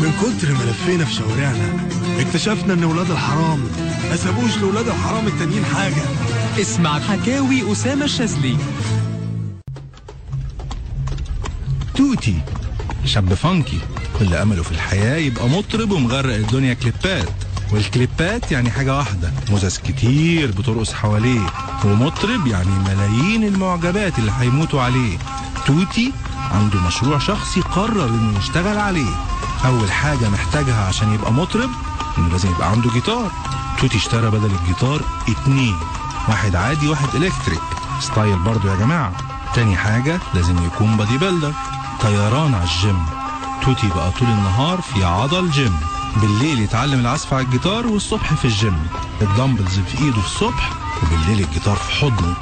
من 0.00 0.12
كتر 0.20 0.52
ما 0.52 0.62
لفينا 0.70 1.04
في 1.04 1.14
شوارعنا 1.14 1.88
اكتشفنا 2.18 2.74
إن 2.74 2.84
ولاد 2.84 3.10
الحرام 3.10 3.60
ما 4.10 4.16
سابوش 4.16 4.56
لولاد 4.56 4.88
الحرام 4.88 5.26
التانيين 5.26 5.64
حاجة. 5.64 6.02
اسمع 6.60 7.00
حكاوي 7.00 7.72
أسامة 7.72 8.04
الشاذلي. 8.04 8.56
توتي 11.94 12.34
شاب 13.04 13.34
فانكي. 13.34 13.78
كل 14.18 14.34
أمله 14.34 14.62
في 14.62 14.72
الحياة 14.72 15.16
يبقى 15.16 15.48
مطرب 15.48 15.90
ومغرق 15.90 16.34
الدنيا 16.34 16.74
كليبات. 16.74 17.28
والكليبات 17.72 18.52
يعني 18.52 18.70
حاجة 18.70 18.96
واحدة 18.96 19.32
مزاز 19.50 19.78
كتير 19.78 20.50
بترقص 20.50 20.92
حواليه. 20.92 21.46
ومطرب 21.84 22.46
يعني 22.46 22.70
ملايين 22.88 23.44
المعجبات 23.44 24.18
اللي 24.18 24.32
هيموتوا 24.38 24.82
عليه. 24.82 25.18
توتي 25.66 26.12
عنده 26.50 26.80
مشروع 26.80 27.18
شخصي 27.18 27.60
قرر 27.60 28.08
إنه 28.08 28.38
يشتغل 28.38 28.78
عليه. 28.78 29.14
أول 29.66 29.92
حاجة 29.92 30.28
محتاجها 30.28 30.84
عشان 30.86 31.14
يبقى 31.14 31.32
مطرب 31.32 31.70
إنه 32.18 32.28
لازم 32.28 32.50
يبقى 32.50 32.70
عنده 32.70 32.90
جيتار. 32.90 33.30
توتي 33.80 33.96
اشترى 33.96 34.30
بدل 34.30 34.50
الجيتار 34.60 35.00
اتنين 35.28 35.76
واحد 36.28 36.56
عادي 36.56 36.88
واحد 36.88 37.14
electric. 37.14 37.60
Style 38.00 38.38
برضو 38.38 38.68
يا 38.68 38.76
جماعة. 38.76 39.12
تاني 39.54 39.76
حاجة 39.76 40.20
لازم 40.34 40.64
يكون 40.64 40.96
body 40.96 41.18
builder. 41.18 41.52
طيران 42.00 42.54
على 42.54 42.64
الجيم. 42.64 43.06
توتي 43.64 43.88
بقى 43.88 44.10
طول 44.10 44.28
النهار 44.28 44.80
في 44.80 45.04
عضل 45.04 45.50
جيم 45.50 45.76
بالليل 46.16 46.58
يتعلم 46.60 47.00
العزف 47.00 47.34
على 47.34 47.44
الجيتار 47.44 47.86
والصبح 47.86 48.34
في 48.34 48.44
الجيم. 48.44 48.86
ال 49.22 49.28
dumbbells 49.28 49.78
في 49.78 50.04
إيده 50.04 50.18
الصبح 50.18 50.70
وبالليل 51.02 51.44
الجيتار 51.44 51.76
في 51.76 51.92
حضنه. 51.92 52.34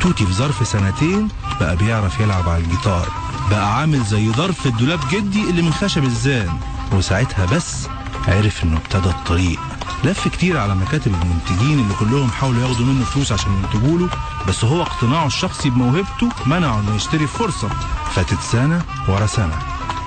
توتي 0.00 0.26
في 0.26 0.32
ظرف 0.32 0.68
سنتين 0.68 1.28
بقى 1.60 1.76
بيعرف 1.76 2.20
يلعب 2.20 2.48
على 2.48 2.64
الجيتار. 2.64 3.08
بقى 3.50 3.76
عامل 3.76 4.04
زي 4.04 4.32
ظرف 4.32 4.66
الدولاب 4.66 5.00
جدي 5.12 5.50
اللي 5.50 5.62
من 5.62 5.72
خشب 5.72 6.04
الزان. 6.04 6.58
وساعتها 6.92 7.46
بس 7.46 7.88
عرف 8.28 8.64
إنه 8.64 8.76
ابتدى 8.76 9.08
الطريق. 9.08 9.60
لف 10.04 10.28
كتير 10.28 10.58
على 10.58 10.74
مكاتب 10.74 11.14
المنتجين 11.14 11.78
اللي 11.78 11.94
كلهم 11.94 12.30
حاولوا 12.30 12.62
ياخدوا 12.68 12.86
منه 12.86 13.04
فلوس 13.04 13.32
عشان 13.32 13.52
ينتجوا 13.52 13.98
له 13.98 14.08
بس 14.48 14.64
هو 14.64 14.82
اقتناعه 14.82 15.26
الشخصي 15.26 15.70
بموهبته 15.70 16.28
منعه 16.46 16.80
إنه 16.80 16.94
يشتري 16.94 17.26
فرصة. 17.26 17.68
فاتت 18.14 18.40
سنة 18.40 18.82
ورا 19.08 19.26
سنة. 19.26 19.58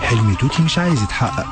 حلم 0.02 0.34
توتي 0.34 0.62
مش 0.62 0.78
عايز 0.78 1.04
يتحقق. 1.04 1.48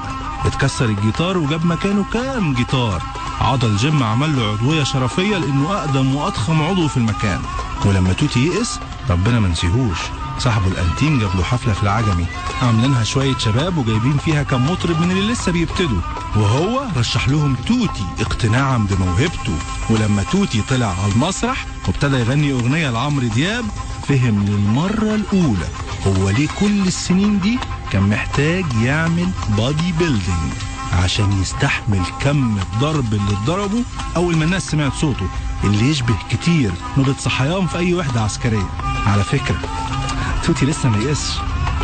اتكسر 0.45 0.85
الجيتار 0.85 1.37
وجاب 1.37 1.65
مكانه 1.65 2.05
كام 2.13 2.53
جيتار. 2.53 3.01
عضل 3.41 3.77
جيم 3.77 4.03
عمل 4.03 4.35
له 4.35 4.51
عضوية 4.51 4.83
شرفية 4.83 5.37
لإنه 5.37 5.73
أقدم 5.73 6.15
وأضخم 6.15 6.61
عضو 6.61 6.87
في 6.87 6.97
المكان. 6.97 7.41
ولما 7.85 8.13
توتي 8.13 8.39
يئس 8.39 8.79
ربنا 9.09 9.39
ما 9.39 9.47
نسيهوش. 9.47 9.97
صاحبه 10.39 10.67
الانتيم 10.67 11.19
جاب 11.19 11.35
له 11.35 11.43
حفلة 11.43 11.73
في 11.73 11.83
العجمي. 11.83 12.25
عاملينها 12.61 13.03
شوية 13.03 13.37
شباب 13.37 13.77
وجايبين 13.77 14.17
فيها 14.17 14.43
كام 14.43 14.71
مطرب 14.71 15.01
من 15.01 15.11
اللي 15.11 15.31
لسه 15.31 15.51
بيبتدوا. 15.51 16.01
وهو 16.35 16.83
رشح 16.97 17.29
لهم 17.29 17.55
توتي 17.55 18.05
اقتناعا 18.19 18.77
بموهبته. 18.77 19.53
ولما 19.89 20.23
توتي 20.31 20.61
طلع 20.69 20.87
على 21.03 21.11
المسرح 21.11 21.65
وابتدى 21.87 22.17
يغني 22.17 22.51
أغنية 22.51 22.89
لعمرو 22.89 23.27
دياب 23.27 23.65
فهم 24.07 24.45
للمرة 24.45 25.15
الأولى. 25.15 25.67
هو 26.07 26.29
ليه 26.29 26.47
كل 26.59 26.87
السنين 26.87 27.39
دي 27.39 27.59
كان 27.91 28.09
محتاج 28.09 28.65
يعمل 28.81 29.29
bodybuilding 29.57 30.53
عشان 30.93 31.41
يستحمل 31.41 32.01
كم 32.21 32.57
الضرب 32.57 33.13
اللي 33.13 33.31
اتضربه 33.31 33.83
أول 34.15 34.37
ما 34.37 34.45
الناس 34.45 34.67
سمعت 34.71 34.93
صوته. 34.93 35.27
اللي 35.63 35.89
يشبه 35.89 36.15
كتير 36.31 36.71
نوبة 36.97 37.15
صحيان 37.19 37.67
في 37.67 37.77
أي 37.77 37.93
وحدة 37.93 38.21
عسكرية. 38.21 38.69
على 39.07 39.23
فكرة 39.23 39.57
توتي 40.47 40.65
لسه 40.65 40.89
ما 40.89 40.97
يئسش 40.97 41.33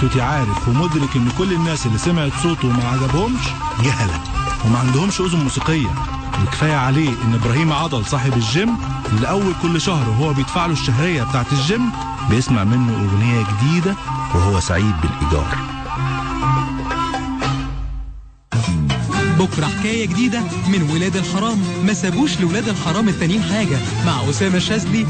توتي 0.02 0.22
عارف 0.22 0.68
ومدرك 0.68 1.16
إن 1.16 1.30
كل 1.38 1.54
الناس 1.54 1.86
اللي 1.86 1.98
سمعت 1.98 2.32
صوته 2.44 2.68
وما 2.68 2.88
عجبهمش 2.88 3.42
جهلة 3.84 4.20
وما 4.66 4.80
عندهمش 4.80 5.22
أذن 5.22 5.44
موسيقية. 5.44 5.88
وكفاية 6.44 6.76
عليه 6.76 7.10
إن 7.10 7.34
إبراهيم 7.34 7.74
عضل 7.74 8.06
صاحب 8.06 8.34
الجيم 8.34 8.70
اللي 9.14 9.30
أول 9.30 9.54
كل 9.62 9.82
شهر 9.82 10.10
وهو 10.10 10.34
بيدفع 10.34 10.66
له 10.66 10.74
الشهرية 10.74 11.24
بتاعت 11.24 11.54
الجيم 11.54 11.92
بيسمع 12.30 12.64
منه 12.64 12.94
أغنية 12.94 13.46
جديدة 13.54 13.96
وهو 14.36 14.60
سعيد 14.60 14.94
بالإيجار. 15.02 15.58
بكرة 19.40 19.66
حكاية 19.66 20.06
جديدة 20.06 20.40
من 20.68 20.90
ولاد 20.94 21.16
الحرام. 21.16 21.60
ما 21.86 21.94
سابوش 21.94 22.42
لولاد 22.42 22.68
الحرام 22.70 23.10
التانيين 23.10 23.44
حاجة. 23.44 23.78
مع 24.06 24.30
أسامة 24.30 24.56
الشاذلي 24.58 25.06